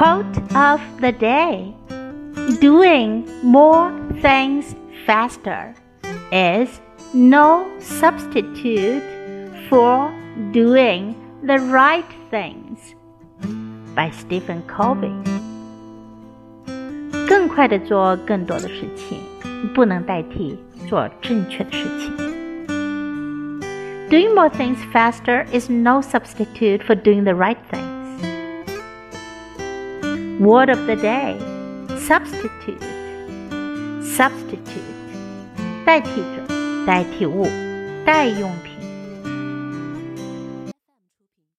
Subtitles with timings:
[0.00, 1.74] Quote of the day
[2.60, 5.74] Doing more things faster
[6.30, 6.80] is
[7.12, 9.02] no substitute
[9.68, 10.12] for
[10.52, 12.94] doing the right things.
[13.94, 15.14] By Stephen Covey.
[17.26, 19.18] 更快的做更多的事情，
[19.74, 20.58] 不能代替
[20.88, 22.16] 做正确的事情。
[24.08, 27.89] Doing more things faster is no substitute for doing the right things.
[30.40, 31.38] Word of the day
[31.98, 32.80] substitute
[34.02, 34.96] substitute
[35.84, 37.46] 代替者、代替物、
[38.04, 38.69] 代用品。